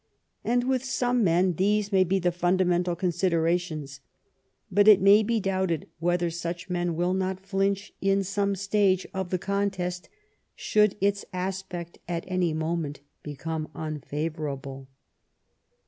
And 0.43 0.63
with 0.63 0.83
some 0.83 1.23
men 1.23 1.53
these 1.53 1.91
may 1.91 2.03
be 2.03 2.17
the 2.17 2.31
fundamental 2.31 2.95
considerations, 2.95 3.99
but 4.71 4.87
it 4.87 4.99
may 4.99 5.21
be 5.21 5.39
doubted 5.39 5.87
whether 5.99 6.31
such 6.31 6.71
men 6.71 6.95
will 6.95 7.13
not 7.13 7.39
flinch 7.45 7.93
in 8.01 8.23
some 8.23 8.55
stage 8.55 9.05
of 9.13 9.29
the 9.29 9.37
contest 9.37 10.09
should 10.55 10.95
its 11.01 11.23
aspect 11.33 11.99
at 12.07 12.25
any 12.27 12.51
moment 12.51 13.01
become 13.21 13.69
unfavorable." 13.75 14.87